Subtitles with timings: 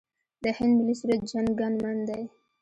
[0.43, 2.23] د هند ملي سرود جن ګن من دی.